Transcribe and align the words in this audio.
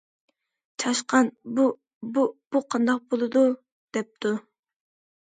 چاشقان- 0.83 1.29
بۇ... 1.59 1.67
بۇ... 2.17 2.25
بۇ 2.57 2.65
قانداق 2.75 3.07
بولىدۇ 3.15 3.47
دەپتۇ. 3.99 4.37